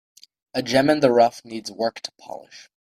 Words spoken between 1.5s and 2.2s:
work to